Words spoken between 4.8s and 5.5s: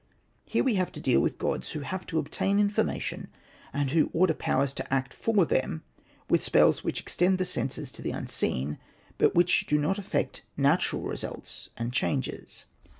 act for